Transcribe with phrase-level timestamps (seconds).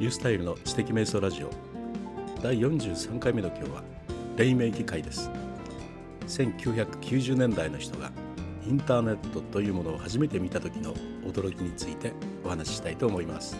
[0.00, 1.50] ユースタイルの知的瞑想ラジオ。
[2.40, 3.82] 第43回目の今日は
[4.36, 5.28] 黎明期会です。
[6.28, 8.12] 1990年代の人が
[8.64, 12.12] インターネットというものを初めて見た時の驚きについて
[12.44, 13.56] お話ししたいと思います。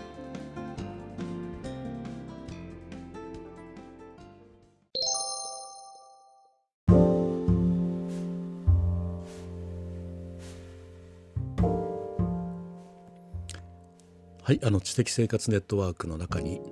[14.48, 16.62] はい、あの知的生活ネットワークの中に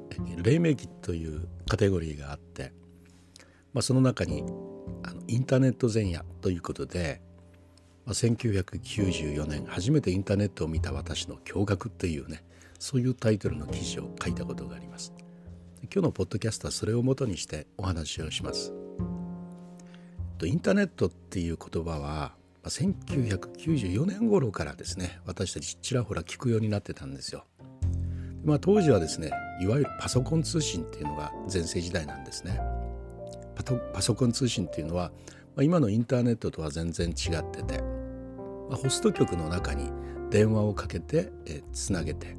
[0.43, 2.73] 黎明期というカテゴリーがあって、
[3.75, 4.45] まあ、その中に
[5.03, 7.20] あのインターネット前夜ということで、
[8.07, 12.45] まあ、1994年初めてインターネットを見た私の驚愕というね
[12.79, 15.12] そういうタイトルの記事を書いたことがあります。
[15.83, 18.73] 今日のポッドキャストはそれをもとにしてお話をします。
[20.43, 22.33] インターネットっていう言葉は
[22.65, 27.45] 1994年頃からですね私たちちらほら聞くようになってたんですよ。
[28.46, 32.61] まあ、当時はですねいわゆるパソコン通信っていうのが全盛時代なんですね。
[33.92, 35.11] パソコン通信っていうのは、
[35.56, 37.83] まあ、今のインターネットとは全然違ってて、
[38.69, 39.91] まあ、ホスト局の中に
[40.30, 42.36] 電話をかけてえつなげて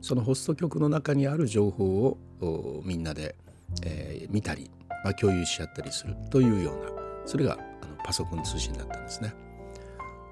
[0.00, 3.36] そのホスト局の中にある情報をみんなで、
[3.84, 4.70] えー、見たり、
[5.04, 6.90] まあ、共有し合ったりするというような
[7.26, 9.32] それがあのパソコン通信だったんですね。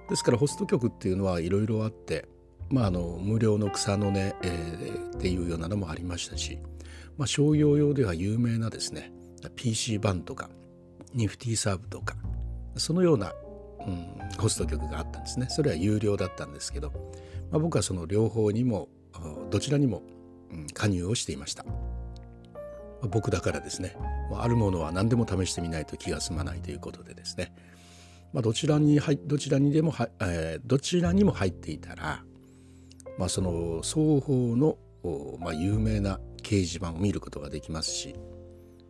[0.09, 2.27] ですからホスト局っていうのはいろいろあって
[2.73, 6.59] まあ、あの無料の草の根、えー、っていうようなのもありましたし、
[7.19, 9.13] まあ、商用用では有名なですね
[9.57, 10.49] PC 版とか
[11.13, 12.17] ニフティサーブとか
[12.77, 13.35] そのような、
[13.87, 14.07] うん、
[14.39, 15.47] ホスト局があったんですね。
[15.51, 16.91] それは有料だったんですけど、
[17.51, 18.89] まあ、僕はその両方にも
[19.51, 20.03] どちらにも、
[20.51, 21.73] うん、加入をしていました、ま
[23.03, 23.95] あ、僕だからですね
[24.35, 27.53] あるものは何でも試してみないと気が済まないということでですね、
[28.33, 32.25] まあ、どちらにどちらにでも、えー、どちらにも入っていたら
[33.19, 34.79] まあ、その双方の、
[35.39, 38.17] まあ、有名な掲示板を見ることができますし、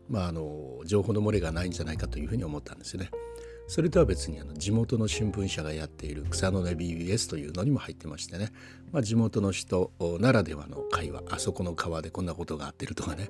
[0.09, 3.11] まあ、あの情報の漏れがないんじゃないかというふうに思ったんですよね。
[3.69, 8.51] それとは別にあの地元の新聞社がやっている草の根 BBS というのにも入ってましてね、
[8.91, 13.29] まあ、地元の人ならではの会話あそこの川でこんなことがあってるとかね、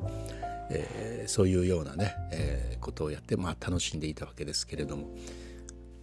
[0.70, 5.10] えー、そういうようなね、えー、ことをやって、まあ、楽しんでいたわけですけれども、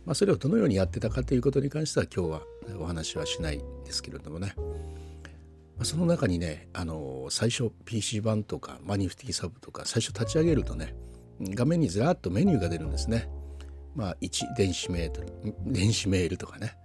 [0.05, 2.41] まあ、それをどのようにやってたかということに関しては今日は
[2.77, 4.53] お話はしないですけれどもね、
[5.77, 10.95] ま、その中にねあの最初 PC 版とかマニフティサブとか最初立ち上げるとね
[11.41, 13.29] 画面にずらっとメニューが出るんですね。
[13.95, 15.27] まあ、1電子メートル
[15.65, 16.77] 電子メールとかね、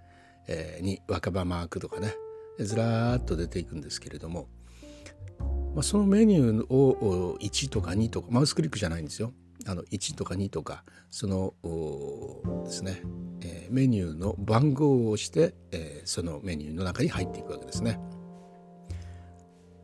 [0.47, 2.15] えー、2若葉マークとかね
[2.59, 4.47] ずらーっと出ていくんですけれども、
[5.75, 9.33] まあ、そのメニューを1とか2とかマウスクリックじゃないんですよ。
[9.67, 11.53] あの1とか2とかその
[12.65, 13.01] ですね、
[13.41, 17.99] えー、メニューの番号を押して、えー、そのメニューの中に入っていくわけですね。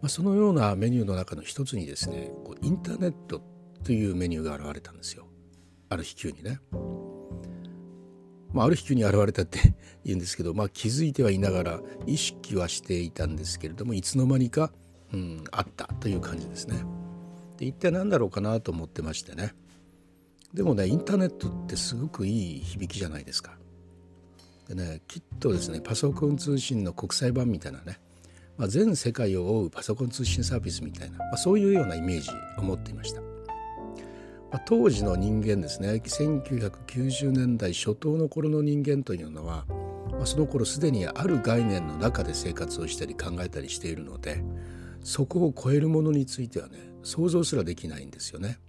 [0.01, 3.41] まあ、そのようなメニューの中の一つにですねこうインターネット
[3.83, 5.27] というメニューが現れたんですよ
[5.89, 6.59] ある日急にね。
[8.53, 9.59] まあ、ある日急に現れたって
[10.03, 14.73] 言うんですけど、まあ、気づいてはいながら意識はしていたんですけれどもいつの間にか、
[15.13, 16.83] うん、あったという感じですね。
[17.57, 19.53] で一体何だろうかなと思ってましてね。
[20.53, 23.57] でもねインターネットってすごくいい響きじゃないですか。
[24.67, 27.99] でねきっとですねパソコン通信の国際版みたいなね、
[28.57, 33.21] まあ、全世界を覆うパソコン通信サービスみたいな、まあ、そういうようなイメージを持っていました。
[33.21, 39.65] まあ、当時の人間ですね1990年代初頭の頃の人間というのは、
[40.11, 44.43] まあ、その頃すでにある概念の中で生活をしたり考えたりしているので
[45.03, 48.59] そこを超えるものについてはね想像すらできないんですよね。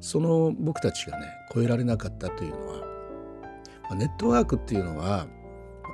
[0.00, 2.68] その僕たちがね超えられなかったというの
[3.90, 5.26] はネットワークっていうのは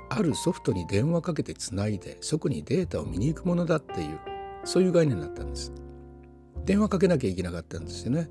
[0.08, 4.20] あるソフトに電話かけてつないでそこにデータを見に行くものだっていう
[4.64, 5.72] そういう概念だったんです。
[6.64, 8.28] 電話かけなきゃいけなかったんですよね。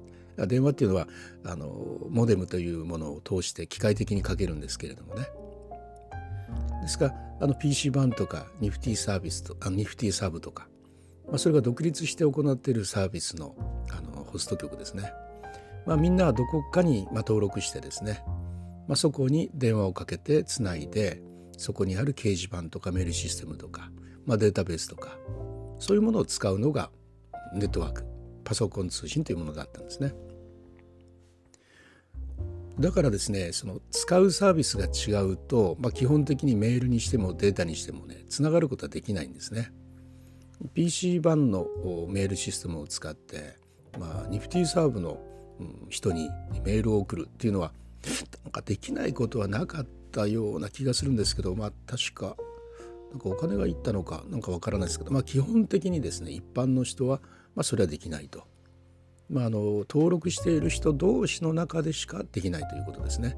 [0.47, 1.08] 電話っていうのは
[1.46, 1.68] あの
[2.09, 5.28] モデムというものを通して機械的にかけるんですけれどもね。
[6.81, 10.68] ですからあの PC 版とかニフティサービスとあニフティサブとか、
[11.27, 13.56] まあ、それが独立して行っているサービスの
[13.89, 15.12] あのホスト局ですね。
[15.86, 18.24] まあ、みんなはどこかに登録してですね、
[18.88, 21.22] まあ、そこに電話をかけてつないで
[21.58, 23.92] そこにある掲示板とかメールシステムとか、
[24.26, 25.18] まあ、データベースとか
[25.80, 26.90] そういうものを使うのが
[27.54, 28.06] ネットワーク
[28.44, 30.14] パソコン通信というものだったんですね。
[32.80, 39.72] だからですねその使うサービスが違うと、まあ、基本的にメールにしてもデータにしてもねつながることはできないんですね。
[40.74, 41.68] PC 版の
[42.10, 43.58] メールシステムを使って、
[44.00, 45.20] まあ、ニフティサーブの
[45.90, 46.30] 人に
[46.63, 47.72] メールを送るっていうのは
[48.44, 52.36] なんかできないことはなかったような気がするんですけどまあ確か
[53.12, 57.22] なんかお金がいったのかなんかわからないですけど、まあ、基本的にですね一般の人は
[57.56, 58.44] まあ、それはできないと。
[59.30, 63.36] まあ、あの登録している人同士の中でしかできないということですね。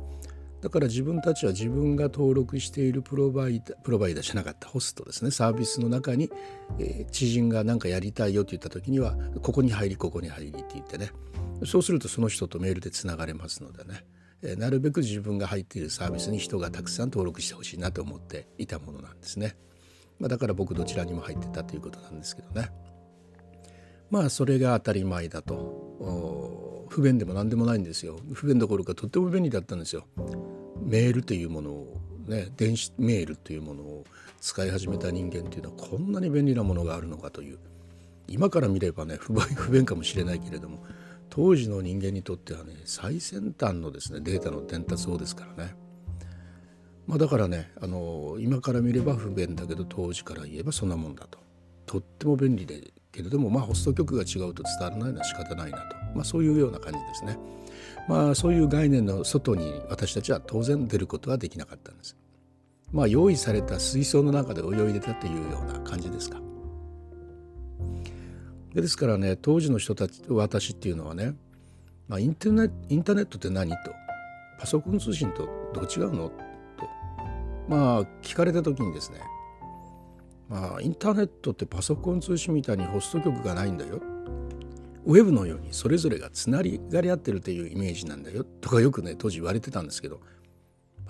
[0.67, 5.31] だから自分たちは自分が登録しているプロバイダープロバイダーじゃなかったホストですね。
[5.31, 6.29] サービスの中に、
[6.77, 11.11] えー、知人が何かやりたいよって言った時にはここに入りここに入りって言ってね。
[11.63, 14.03] そうするとその人とメールでつながれますのでね、
[14.41, 19.55] えー、なるべく自分が入っているサービスに人がたくさん登録してほしいなと思っていたものなんですね。
[20.19, 22.71] まあ、だから僕どちらにも入ってたということなんですけどね。
[24.09, 26.67] まあそれが当たり前だと。
[26.89, 28.19] 不便でも何でもないんですよ。
[28.33, 30.05] 不便どころかとっても便利だったんですよ。
[30.83, 31.97] メールというものを
[32.27, 34.05] ね電子メールというものを
[34.41, 37.59] 使い始めた人間っていうのはこんなに便利なものがあるのかという
[38.27, 40.83] 今から見ればね 不便かもしれないけれども
[41.29, 45.75] 当時の人間にとってはね最先端のですねデータの伝達法ですからね。
[47.05, 51.39] まあ、だからねあの今から見れば不便だけど当時から言えばそんなもんだと
[51.85, 57.39] とっても便利でけれども、まあ、ホスト局が違うと伝わらないのは仕方ないなと、まあ、そういうような感じですね。
[58.07, 62.15] まあ、そういう概念の外に私たちは当然出ることはできなかったんです。
[62.91, 66.39] まあ、用意された水槽の中で泳いでたというような感じですか。
[68.73, 71.33] でですからね当時の人たち私っていうのはね、
[72.07, 73.77] まあ、インターネットインターネットって何と
[74.59, 76.29] パソコン通信とどう違うの？
[76.29, 76.33] と
[77.67, 79.19] まあ聞かれた時にですね
[80.47, 83.99] まあインターネットってパソコン通信みたいにホスト局がないんだよ
[85.07, 86.63] ウェブのようにそれぞれがつなが
[87.01, 88.43] り合ってるというイメージなんだよ。
[88.43, 90.19] とかよくね当時言われてたんですけど、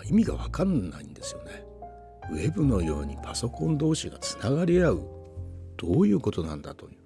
[0.05, 1.65] 意味が分かんないんですよね。
[2.31, 5.01] ウェブのようにパソコン同士がつながり合う。
[5.77, 6.97] どういうことなんだという。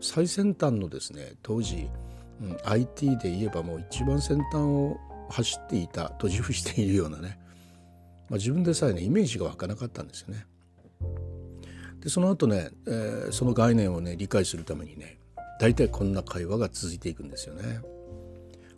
[0.00, 1.88] 最先端のですね当時、
[2.40, 4.96] うん、IT で言えばもう一番先端を
[5.28, 7.38] 走っていたと自負しているようなね、
[8.28, 10.46] まあ、自分でさえねイメージが湧かなかったんですよね。
[12.00, 15.19] でその後ね、えー、その概念をね理解するためにね
[15.60, 17.82] 大体こんな会話が続いていくんですよね。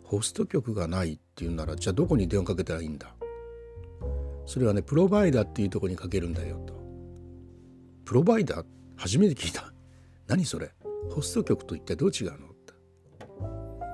[0.03, 3.15] ホスト局がないっていうならじゃあどこに電話かけたらいいんだ？
[4.45, 6.73] それはねプロバイダーっていうとこにかけるんだよと。
[8.03, 8.65] プロバイダー？
[8.97, 9.73] 初めて聞いた。
[10.27, 10.71] 何それ？
[11.09, 12.33] ホスト局と一体どう違うの？
[12.35, 12.73] って。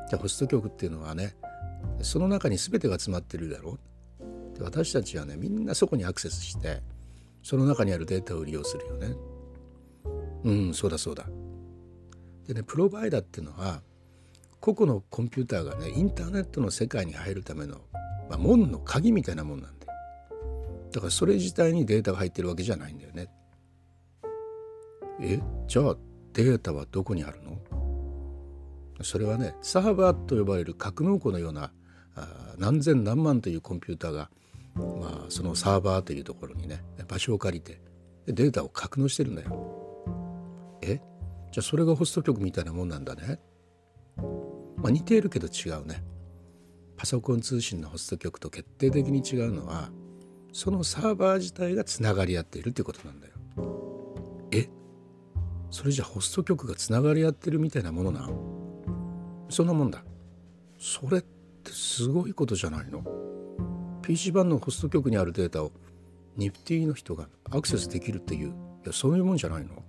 [0.10, 1.38] じゃあホスト局っていうのはね
[2.02, 3.78] その中に全てが詰まってるだろ
[4.24, 4.58] う。
[4.58, 6.82] で私たちはねみんなそこにアクセスして
[7.44, 9.16] その中にあるデータを利用するよね。
[10.44, 11.30] うんそうだそうだ。
[12.50, 13.84] でねプロバイダーっていうのは
[14.60, 17.78] 個々のコンピューターがねインターネットの世界に入るための、
[18.28, 19.86] まあ、門の鍵みたいなもんなんで
[20.92, 23.28] だからそれ自体にデータが入ってるわけじゃないんだよね。
[25.22, 25.40] え？
[25.68, 25.96] じゃあ
[26.34, 27.60] データはどこにあるの？
[29.04, 31.72] それはねサーバーと呼ばれる格納庫のような
[32.16, 34.32] あ何千何万というコンピューターが、
[34.74, 37.80] まあ、そのサーバーというところにね場所を借りて
[38.26, 40.80] データを格納してるんだよ。
[40.82, 41.00] え？
[41.52, 43.40] じゃあそれがホスト局みたいなもんなんだね。
[44.78, 46.04] まあ、似ているけど違うね。
[46.96, 49.90] パソコン通信のホスト局と決定的に違うのは
[50.52, 53.34] そのサーバー自体がつながり合っているっていうことなんだよ。
[54.52, 54.70] え？
[55.72, 58.30] それじゃホスト局がつながり合ってるみたいなものな
[59.50, 60.04] そんなもんだ
[60.78, 63.04] それってすごいことじゃないの
[64.02, 65.72] ？PC 版のホスト局にあるデータを
[66.36, 68.54] ニフティの人がアクセスできるっていうい
[68.88, 69.84] やそういうもんじゃないの？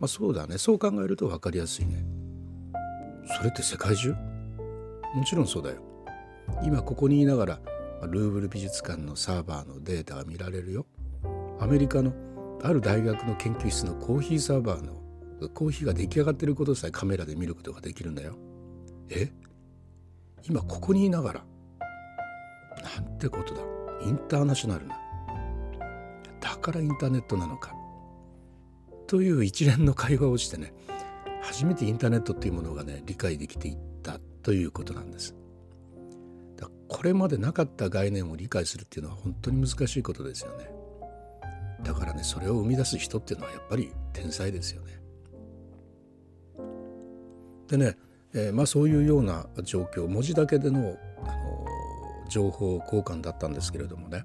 [0.00, 0.58] まあそうだね。
[0.58, 2.04] そう考えると分かりやすいね。
[3.36, 4.14] それって世界中？
[5.14, 5.82] もちろんそうだよ。
[6.62, 7.60] 今ここにいながら
[8.06, 10.86] ルーブル美術館のサーバーのデータが見られるよ。
[11.60, 12.12] アメリカの
[12.62, 18.36] ある大学の研究室のコーヒーサーバーのコーヒーが出来上がってることさえカメラで見ることができるんだよ。
[19.10, 19.30] え？
[20.44, 21.44] 今ここにいながら？
[23.00, 23.62] なんてことだ。
[24.06, 24.96] インターナショナルな。
[26.40, 27.74] だからインターネットなのか。
[29.08, 30.72] という一連の会話をしてね
[31.42, 35.34] 初めてインターネットっていうものがね理解できていったということなんです。
[36.56, 40.70] だこれまでなかった概念を理解するっていうのは本当に難しいことですよね。
[41.82, 45.00] だからねそれを生み出す人っていうのはやっぱり天才ですよね。
[47.68, 47.96] でね、
[48.34, 51.66] えー、まあそういうような状況文字だけでの、あの
[52.28, 54.24] 情報交換だったんですけれどもね、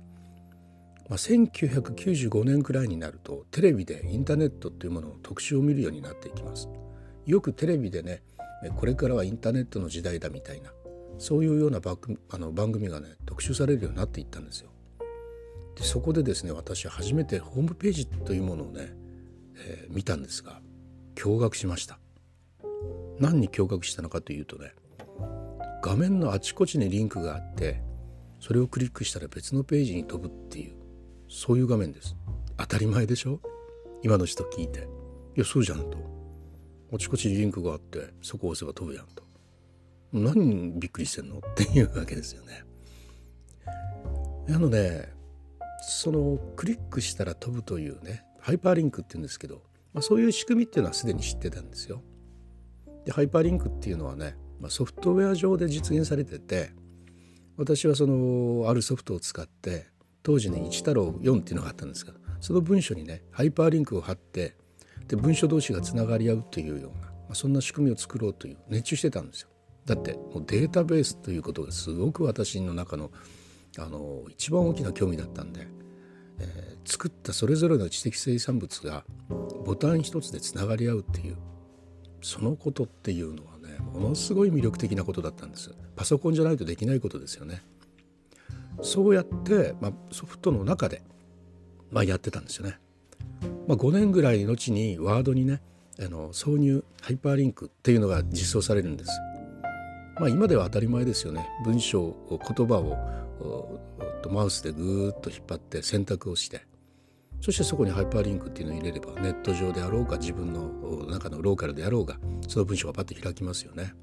[1.09, 6.69] まあ、1995年くらいになるとテレビでインターネットっていうものの特集を見るようになっていきます。
[7.25, 8.23] よくテレビでね
[8.77, 10.71] これからはインターネットの時代だみたいな
[11.17, 11.79] そういうような
[12.29, 14.69] あの番組がね特集されるようになっていったんですよ。
[15.75, 18.95] でそこでですね私初めてホームページというものをね、
[19.55, 20.61] えー、見たんですが
[21.15, 21.99] 驚愕しました
[23.19, 24.73] 何に驚愕したのかというとね
[25.81, 27.81] 画面のあちこちにリンクがあって
[28.39, 30.82] それをクリックしたら別のページに飛ぶっていう
[31.33, 32.15] そういう画面です。
[32.57, 33.39] 当たり前でしょ？
[34.03, 34.87] 今の人聞いて。
[35.35, 35.97] いやそうじゃんと。
[36.93, 39.23] あちこちリンクがあってそこを押せば飛ぶやんと。
[40.13, 41.39] 何びっくりしてんの？
[41.39, 42.63] っていうわけですよね。
[44.47, 45.11] あのね
[45.81, 52.03] そのクリックしたら飛ぶというねハイパーリンクっていうんですけど、まあ、そういう仕組みっていうのはすでに知ってたんですよ。
[53.05, 56.73] でハイパーリンクっていうのはね、まあ、ソフトウェア上で実現されてて
[57.57, 59.87] 私はそのあるソフトを使って
[60.23, 64.55] 当時ね1太郎4っていうのがあったんですがその文書にねハイパーリンクを貼って
[65.07, 69.49] で文書同士がつながり合うというような、まあ、そんな仕組みを作ろうという熱中してたんですよ。
[69.85, 73.11] だってもうデータベースということがすごく私の中の
[73.77, 75.67] あの一番大きな興味だったんで、
[76.39, 79.03] えー、作ったそれぞれの知的生産物が
[79.65, 81.37] ボタン一つでつながり合うっていう
[82.21, 87.63] そのことっていうのはねものすごい魅力的なことだったんですパソコンじゃないとできないことですよね
[88.81, 91.03] そうやって、まあ、ソフトの中で、
[91.91, 92.79] まあ、やってたんですよね、
[93.67, 95.61] まあ、5年ぐらい後にワードにね
[95.99, 99.11] あの挿入ハイパーリンクっていうのが実装されるんです。
[100.19, 101.47] まあ今では当たり前ですよね。
[101.65, 102.97] 文章を言葉を
[104.29, 106.65] マウスでぐーっと引っ張って選択をして。
[107.41, 113.93] そしてそこにハイパーリンクっていうのを入れればネット上であろうが自分の中のローカルであろうがその文章がパッと開きますよね。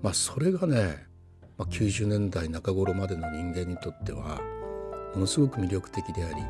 [0.00, 1.06] まあそれがね、
[1.56, 4.40] まあ、90年代中頃までの人間にとっては
[5.14, 6.42] ものすごく魅力的であり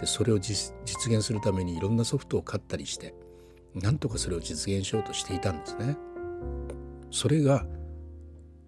[0.00, 3.14] でそれを実現するためにいろんなソフトを買ったりして
[3.74, 5.96] なんとかそれを実現しようとしていたんですね。
[7.10, 7.66] それが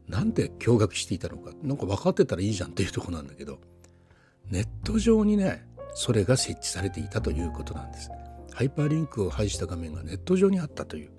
[0.09, 3.59] なんで驚愕していたのかなんか分かってたらいいじゃんっていうとこなんだけど
[4.51, 8.11] ネット上にねそれが設置されていたということなんです。
[8.53, 11.11] ハイパーリンクを配した画面がネット上にあったという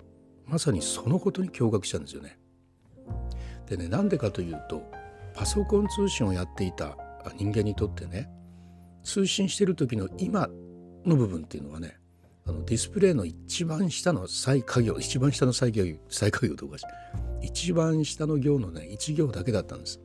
[0.46, 2.38] まさにそのことに驚愕したんですよね。
[3.68, 4.82] でねなんでかというと
[5.34, 6.96] パソコン通信をやっていた
[7.36, 8.28] 人間にとってね
[9.04, 10.48] 通信してる時の今
[11.04, 11.98] の部分っていうのはね
[12.46, 16.76] あのディスプレイの一番下の再稼業一番下の再稼業再稼業とか
[17.42, 20.00] 一番下の行のね1行だけだったんです。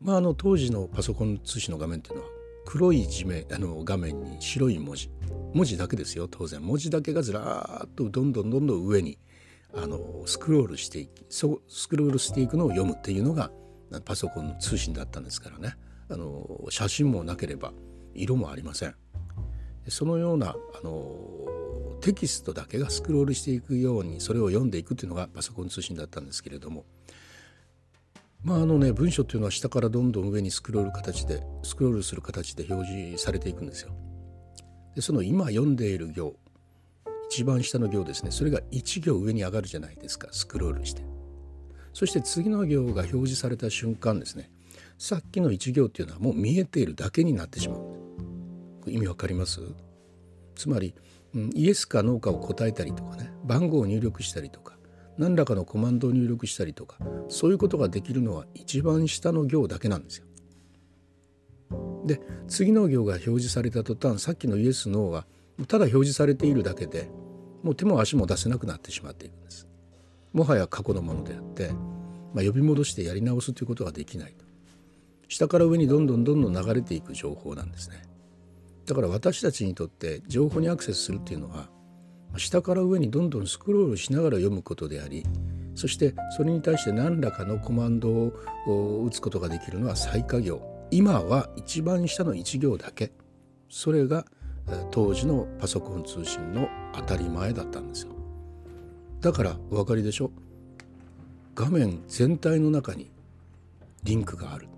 [0.00, 2.28] まあ、あの当時のパソコン通信の画面っていうのは
[2.66, 5.10] 黒い地面あの画面に白い文字
[5.54, 9.18] 文字だけですよ当然文字だけがずらーっとどんどんどんどん上に
[9.76, 13.50] あのスクロールしていきそスクロールしていくのを読むっていうのが
[14.04, 15.76] パソコンの通信だったんですからね。
[16.08, 17.72] あの写真もなければ
[18.14, 18.94] 色もありません。
[19.88, 26.84] そのようなあのテキストだけがスクロールしていくようにそれを読んでいくっていうのがパソコン通信だったんですけれども。
[28.42, 33.92] まああのね文章っていうのは下からどんどん上にスクロール形でスクロールする形で表示されていくんですよ。
[34.94, 36.36] でその今読んでいる行
[37.34, 38.30] 一番下の行ですね。
[38.30, 40.28] それが1行上に上がるじゃないですか。
[40.30, 41.04] スクロールして。
[41.92, 44.52] そして次の行が表示された瞬間ですね。
[44.98, 47.80] さっきの1行っていうのはもう見えているだけになってしまう。
[48.86, 49.60] 意味わかります？
[50.54, 50.94] つまり、
[51.34, 53.32] うん、イエスかノーかを答えたりとかね。
[53.44, 54.78] 番号を入力したりとか。
[55.18, 56.98] 何らかのコマンドを入力したりとか。
[57.28, 60.26] そういうことができるのは一番下の行だけなんですよ。
[62.06, 65.26] で次の行が表示された途端さっきのイエス・ノーは
[65.66, 67.10] ただ表示されているだけで
[67.64, 69.66] もう手も足も出せなくなってしまっていくんです。
[70.32, 71.70] もはや過去のものであって、
[72.32, 74.44] まあ、呼び戻してやり直すということはできないと。
[75.28, 78.02] 下から上にどんどんどんどん流れていく情報なんですね。
[78.86, 81.68] だから私たちにとって情報にアクセスするっていうのは
[82.36, 85.24] 下から上にどんどんスクロールしながら読むことであり
[85.74, 88.10] そしてそれに対して何らかのコマンド
[88.66, 93.12] を打つことができるのは最下行今は一番下の1行だけ
[93.68, 94.26] それが
[94.90, 98.12] 当時のパソコン通信の当たり前だったんですよ。
[99.20, 100.30] だからお分かりでしょ
[101.54, 103.10] 画面全体の中に
[104.02, 104.68] リンクがある。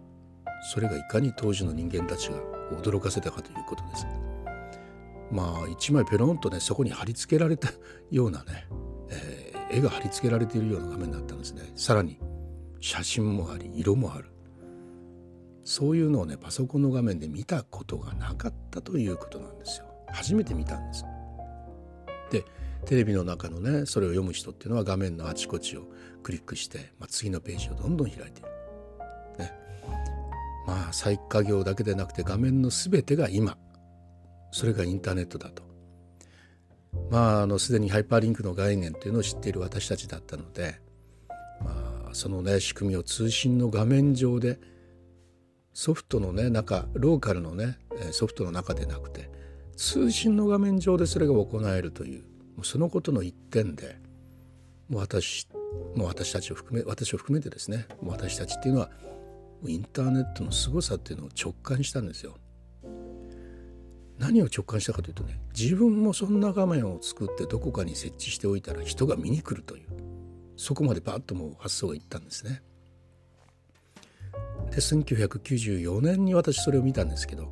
[0.73, 2.39] それがいかに当時の人間たちが
[2.73, 4.07] 驚かせたかということです。
[5.31, 7.69] まあ一枚ペロンとねそこに貼り付けられた
[8.11, 8.67] ようなね、
[9.11, 11.73] えー、絵が貼り付けられているような画面だったんですね。
[11.75, 12.19] さらに
[12.81, 14.31] 写真もあり色もある。
[15.67, 19.87] そういうのをねパソコンの画面で見たことがなかったということなんですよ。
[20.09, 21.05] 初めて見たんです
[22.31, 22.45] で
[22.87, 25.83] テレビの中のねそれを読む人っていうのは画面のあちこちを
[26.23, 28.49] クリックして、まあ、次のページをどんどん開いている、
[29.39, 29.53] ね、
[30.67, 33.59] まあ再稼業だけでなくて画面の全てが今。
[34.57, 35.63] それがインターネットだと。
[37.11, 40.81] まああのすでにハイパーリンクの概念というのを知っている私たちだったので、
[41.61, 44.59] まあ、そのね仕組みを通信の画面上で
[45.77, 47.77] ソフトのね中ローカルのね
[48.11, 49.31] ソフトの中でなくて
[49.77, 53.99] 通信の画面上でそれが行えるというもうそのことの一点で
[54.89, 55.47] もう私
[55.95, 58.91] もう私たちを含め私を含めてですねもう私たちっていうのは
[59.67, 62.39] インターネットの凄さっていうのを直感したんですよ。
[64.19, 69.89] 何を直感したかというとね自分もそんな画面を作ってどこかに設置しておいたら人が見に来るという
[70.57, 72.63] そこまでバッともう発想がいったんですね。
[74.77, 77.51] で1994年に私それを見たんですけど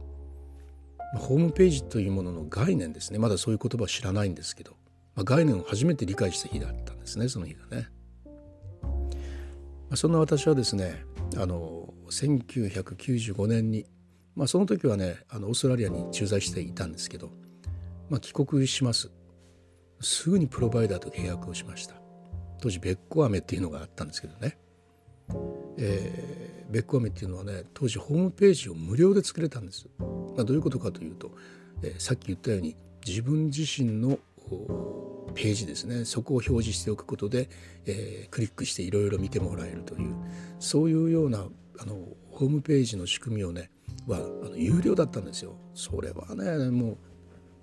[1.17, 3.21] ホームページというものの概念ですね。
[3.21, 4.73] まだそういう言葉を知らないんですけど、
[5.15, 7.89] まあ、概念を初めて理解した日だったんですねその日がね。
[8.25, 11.05] まあ、そんな私はですね
[11.37, 13.87] あの1995年に
[14.35, 17.31] まあ、その時はねあのオーストラリアに駐在していたんですけど、
[18.11, 19.11] まあ、帰国します。
[20.01, 21.95] すぐにプロバイダーと契約をしました。
[22.61, 24.59] 当時ベッコアメっていうのがあったんですけどね、
[25.79, 30.07] え、ベッコアメっていうのはね当時ホームページを無料で作れたんです、ま
[30.41, 31.31] あ、どういうことかというと、
[31.85, 32.75] えー、さっき言ったように
[33.07, 34.19] 自分自身の
[35.35, 37.49] ページですねそこを表示しておくことで、
[37.87, 40.17] えー、クリックしていろいろ見てもらえるという
[40.59, 41.47] そういうような
[41.79, 41.95] あの
[42.33, 43.71] ホームページの仕組みをね
[44.09, 45.57] はあの有料だったんですよ。
[45.75, 46.99] それはねも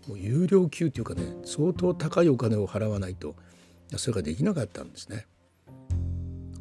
[0.07, 3.35] うもう有料級というかね相当高いお金を払わないと
[3.97, 5.27] それができなかったんですね。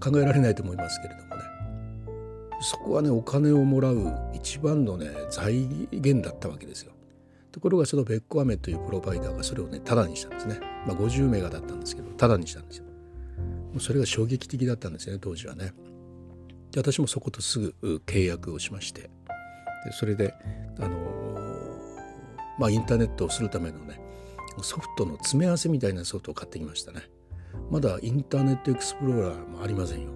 [0.00, 1.30] 考えられないと思いますけれども
[2.61, 6.93] そこはねお金をもらう一番のね財源だったわけですよ。
[7.52, 10.61] ところがそのベッコアメというプロバイダーがそれをねタダにしたんですね。
[10.87, 12.85] まあ、50メガだったんですけどタダにしたんですよ。
[13.73, 15.73] もうそれが衝撃的だったんですよね当時はね。
[16.71, 19.11] で私もそことすぐ契約をしましてで
[19.93, 20.35] それで
[20.79, 20.97] あの
[22.59, 24.00] まあインターネットをするためのね
[24.62, 27.02] ソフトの詰め合わせみたいなソフトを買ってきましたね
[27.71, 30.11] まだインターネットエクスプローラーもありませんよ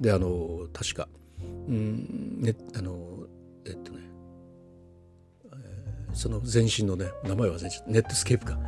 [0.00, 1.08] であの確か
[1.68, 2.40] うん。
[2.40, 3.26] ねあの
[3.66, 4.00] えっとね、
[5.52, 7.90] えー、その前身のね名前忘れちゃった。
[7.90, 8.58] ネットスケープか。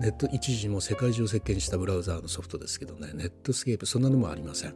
[0.00, 3.12] ネット一時も世界中を席巻したブラウザーのソフトですけどね。
[3.14, 4.74] ネットスケープそんなのもありません。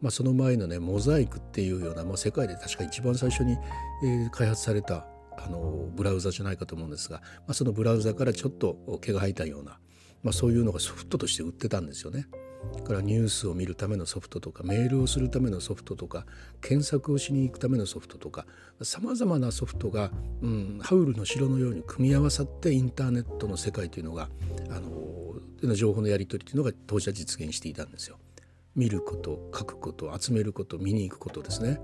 [0.00, 3.56] まあ、その前のねモザイクっていうような、まあ、世界で確か一番最初に、
[4.04, 5.06] えー、開発された
[5.38, 9.78] あのブラウザじゃないかと思うんですが、まあ、そのブラウザからちょっと毛が生えたような、
[10.22, 12.26] まあ、そういうのがソフトとして売ってたんですよね。
[12.84, 16.24] からニュースを見るためのソフトとかメールをするためのソフトとか
[16.60, 18.46] 検索をしに行くためのソフトとか
[18.82, 20.10] さまざまなソフトが、
[20.42, 24.28] うん、ハウルの城のように組み合わさってインターネットの世界というのが
[24.70, 28.18] あの情報のやり取りというのが当時は実現していたんですよ。
[28.74, 31.80] 見ること書くこと集めること見に行くことですね、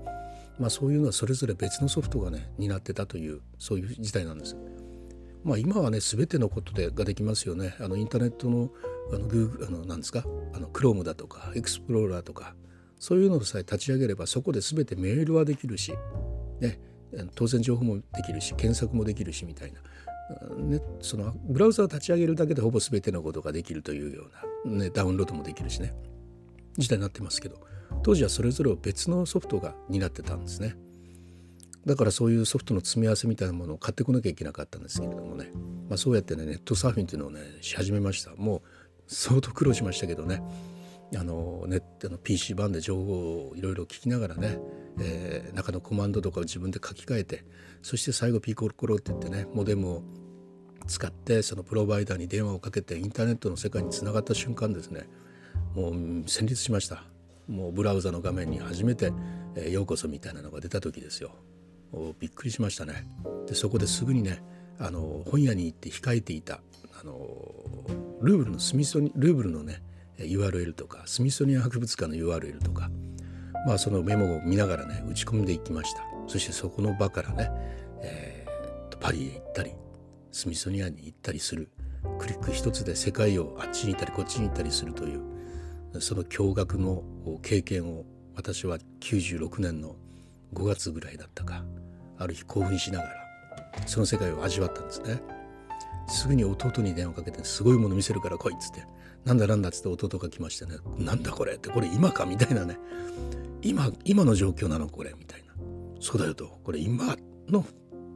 [0.59, 4.55] まあ、そういうのはそれぞれ別のソフトがね担ってたというそういう時代なんです。
[5.43, 7.75] まあ、今はね全てのことでができますよね。
[7.79, 8.69] あのインターネットの
[9.11, 10.23] あのグーあの何ですか？
[10.53, 12.55] あの Chrome だとか Explorer とか
[12.99, 15.93] そういうのさえ立ち上げればそこで全てメールはできるし、
[16.59, 16.79] ね、
[17.35, 19.81] 当然情報もできるし検索もできるしみたいな。
[20.57, 24.23] ね、そのブラウザを立ち上げるだけでほぼ全てのことができるというよ
[24.65, 25.93] うな、ね、ダウンロードもできるしね。
[26.77, 27.57] 時代になってますけど。
[28.01, 30.75] 当時はそれぞれを別のソフトが担ってたんですね。
[31.85, 35.51] だからそういうソフトの積み合わせみたいなものを買ってこなきゃいけなかったんですけれどもね、
[35.89, 38.33] まあ、そうやってねネットサーフィンっていうのをねし始めました。
[38.35, 38.61] もう
[39.07, 40.41] 相当苦労しましたけどね。
[41.15, 44.57] あのネットの PC 版で情報をいろいろ聞きながらね、
[44.99, 47.45] えー、中のコマンドとかを自分で書き換えて
[47.83, 50.03] そして最後ピーコロコロって言ってねモデムを
[50.87, 55.07] 使ってそのプロバイダーに電話をかけてインターネットの世界につながった瞬間ですね。
[55.75, 55.93] もう
[56.25, 57.03] 戦慄しました。
[57.47, 59.11] もうブラウザの画面に初めて
[59.55, 61.31] 「えー、ようこそ」みたいなのが出た時ですよ。
[62.19, 63.07] びっくりしましたね。
[63.47, 64.43] でそこですぐにね
[64.79, 66.61] あの本屋に行って控えていた
[66.99, 67.15] あの
[68.21, 69.81] ルーブルのスミソニルーブルのね
[70.17, 72.89] URL とかスミソニアン博物館の URL とか
[73.65, 76.03] まあそのメモを見ながらね打ち込んでいきました。
[76.27, 77.49] そしてそこの場からね、
[78.01, 79.73] えー、パリへ行ったり
[80.31, 81.69] スミソニアンに行ったりする。
[82.19, 85.21] クリック一つで世界をあっちに行ったりこっちに行ったりするという
[86.01, 87.03] その驚愕の
[87.41, 89.95] 経験を私は96年の
[90.53, 91.63] 5月ぐらいだったか
[92.17, 93.11] ある日興奮しながら
[93.85, 95.21] その世界を味わったんですね。
[96.07, 98.85] すぐに弟に電話かけてすごいもの見せるから来いっつって
[99.25, 102.77] なんだなんだっつって弟が来ましてねなんだこれってこれ今かみたいなね。
[103.61, 105.53] 今今の状況なのこれみたいな。
[106.01, 106.59] そうだよと。
[106.63, 107.15] これ今
[107.47, 107.65] の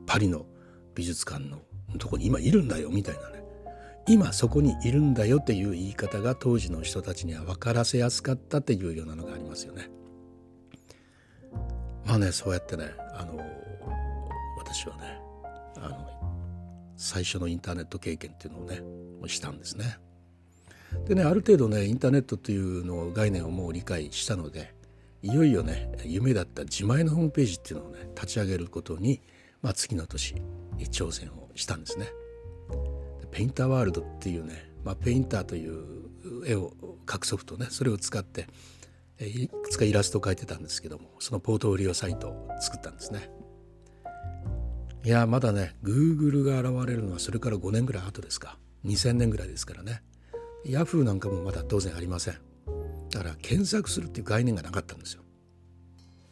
[0.06, 0.46] パリの
[0.94, 1.60] 美術館の
[1.98, 3.44] とこに今いるんだよみたいなね。
[4.08, 9.90] 今そこにいるんだよっていう言い方が当時の人たちには分からせやすかったっていうようなのがありますよね。
[12.06, 13.38] まあねそうやってねあの
[14.58, 15.20] 私はね
[15.78, 16.27] あの
[16.98, 18.82] 最初のインターネット経験っていうのをね
[19.28, 19.98] したんですね。
[21.06, 24.74] でねある程度ねインターネットというの概念をもう理解したので
[25.22, 29.22] いよいよね夢だった自前のホームページっていうのをね立ち上げることに、
[29.62, 30.36] まあ、次の年
[30.92, 32.08] 挑戦をしたんですね。
[33.32, 36.08] ペインターワールドっていうね、まあ、ペインターという
[36.46, 36.72] 絵を
[37.06, 38.48] 描くソフトねそれを使って
[39.20, 43.30] いくつかイラストを描いてたんですけどもそのポートフォリオサイトを作ったんですね。
[45.04, 48.58] いやまだね Google が現れるのはそれから5年ぐらい後ですか。
[48.86, 50.02] 2000年ぐらいですからね。
[50.66, 52.36] Yahoo なんかもまだ当然ありません。
[53.12, 55.24] だから検索するっていう概念がなかったんですよ。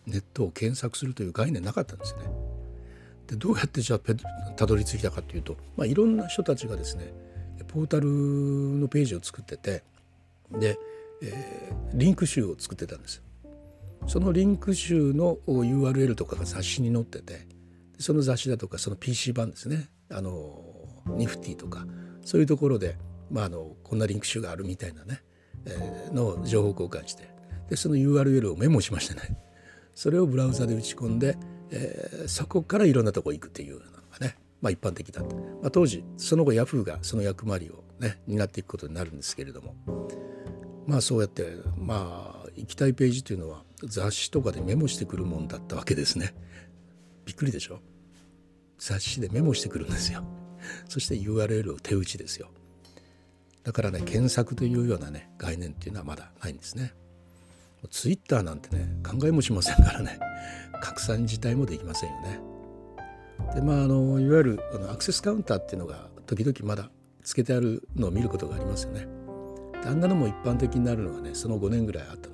[0.06, 2.30] ネットを検索するという概念なかったんですよね。
[3.28, 4.00] でどうやってじゃあ
[4.56, 7.12] たどり着いたかというと、まあ、いろんな人たちがですね
[7.68, 9.84] ポータルのページを作ってて
[10.52, 10.78] で、
[11.24, 13.24] えー、リンク集を作ってたんです。
[14.08, 17.48] そのリンク集の URL とかが雑誌に載ってて
[18.00, 19.90] その雑誌だとかその PC 版ですね。
[20.12, 20.62] あの
[21.08, 21.86] ニフティとか
[22.24, 22.98] そういうところで、
[23.30, 25.22] まあ、あのこんなリンク集があるみたいなね、
[25.66, 27.30] えー、の情報交換して
[27.70, 29.38] でその URL をメモしましてね。
[29.96, 31.38] それをブラウザで打ち込んで、
[31.72, 39.76] えー、そこからいろんなとこ行くっていうのがね、まあ、一般的だった、まあ、当時その後ヤフーがその役割をね担っていくことになるんですけれども
[40.86, 46.34] まあそうやってまあ行きたいページというのは雑誌とかでメモしてくるもんだったわけですね。
[47.26, 47.80] びっくりでしょ？
[48.78, 50.24] 雑誌でメモしてくるんですよ
[50.90, 52.50] そして URL を手打ちですよ
[53.64, 56.94] だからね検索というようなね概念っていうのはまだないんですね
[57.90, 60.20] ツイッターなんてね考えもしませんからね
[60.82, 62.40] 拡散自体もできませんよね。
[63.54, 66.90] でまああのいわゆるあのアクセスカウンターっていうのが時々まだ
[67.24, 69.08] つけてあるのを見ることがありますよね。
[69.86, 72.30] あんなのも一般的になるのはねその5年ぐらい後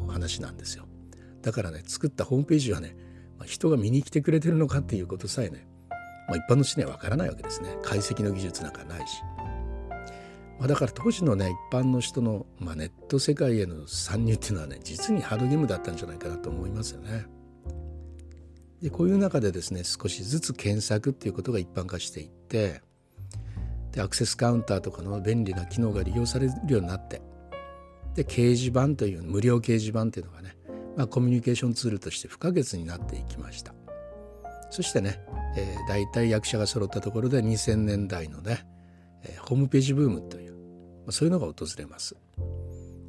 [0.00, 0.86] の話なんですよ。
[1.42, 2.96] だからね作ったホームページはね
[3.38, 5.66] まあ人が見に来てくれてるのかっていうことさえね、
[6.28, 9.22] まあ、一般の人にはわからないわけですね解析の技術なんかないし。
[10.58, 17.26] まあ、だから当時のね一般の人の、まあ、ネット世界への参入っていうのはね実にハードゲームだったんじゃないかなと思いますよね。
[18.80, 22.82] でこういう中でですね少しずつ検索っていうことが一般化していって
[23.92, 27.22] でアクセスカウンターとかの便利な機能が利用されるようになって
[28.14, 30.56] で掲示板という無料掲示板っていうのがね、
[30.96, 33.74] まあ、コミュニケーションツールとして不可欠になっていきました。
[34.70, 35.20] そしてね、
[35.56, 38.66] えー、大体役者が揃ったところで2000年代のね、
[39.22, 40.58] えー、ホームページブームという、ま
[41.08, 42.16] あ、そういうのが訪れます。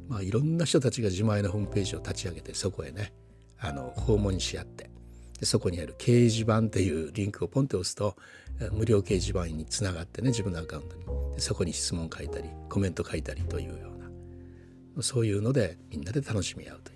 [0.08, 3.12] まあ、いろんな人たちが自前のホームページを立ち上げてそこへね
[3.58, 4.90] あの訪問し合って
[5.40, 8.16] でそこにある掲示板っていうリンクをポンって押すと
[8.72, 11.04] 無料掲示板につながってね自分のアカウントに。
[11.34, 16.95] でそこに質問書いたりコメント書いたりというようなそういうのでみんなで楽しみ合うとい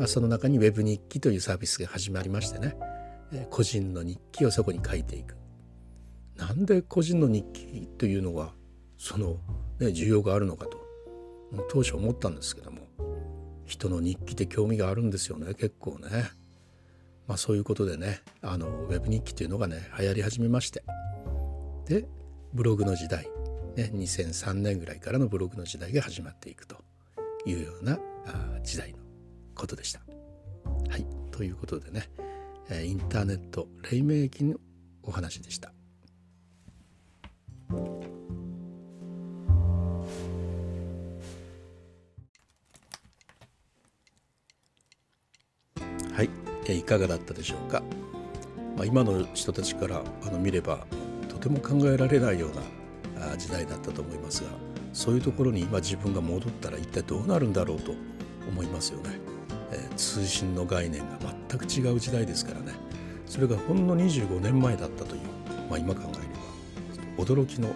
[0.00, 2.74] まあ、その中に Web 日記というサービスが始まりましてね。
[3.50, 5.36] 個人の日記をそこに書いていく。
[6.36, 8.54] なんで個人の日記というのは
[8.96, 9.36] その、
[9.78, 10.78] ね、需要があるのかと。
[11.68, 12.78] 当初思ったんですけども。
[13.66, 16.30] 人の日記って興味があるんですよね結構ね。
[17.28, 20.82] まあ、そういうことでねあのウェブ日記というのがね流行り始めまして。
[21.84, 22.06] で
[22.54, 23.28] ブログの時代、
[23.76, 26.76] ね、2003年ぐらいからのブログの時代が始まっていくと
[27.44, 28.99] いうようなあ時代の
[29.60, 30.00] ことでした。
[30.88, 32.08] はい、ということでね
[32.70, 34.56] えインターネット黎明期の
[35.02, 35.72] お話でした。
[46.12, 46.30] はい、
[46.66, 47.82] えいかがだったでしょうか、
[48.76, 50.86] まあ、今の人たちからあの見れば
[51.28, 54.50] とても考えられないような時代だったと思いますが
[54.92, 57.92] そういうところに今自分が戻ったら一体どうなるんだろうと
[58.48, 59.29] 思いますよね、
[59.72, 62.72] え、通信の概念が全く違う時代ですからね
[63.26, 65.22] それがほんの25年前だったという、
[65.68, 66.28] まあ、今考えれ
[67.16, 67.68] ば驚きの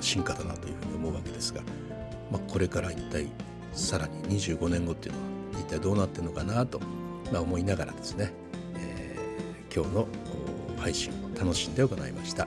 [0.00, 1.62] 進化だなというふうに思うわけですが、
[2.30, 3.26] まあ、これから一体
[3.72, 5.26] さらに25年後っていうのは
[5.60, 6.80] 一体どうなってるのかなと
[7.32, 8.32] まあ、思いながらですね、
[8.76, 10.08] えー、今日の
[10.78, 12.46] 配信を楽しんで行いました。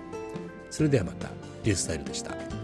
[0.69, 1.29] それではまた、
[1.63, 2.60] リュースタイルでした。